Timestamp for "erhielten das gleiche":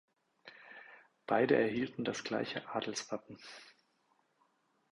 1.59-2.67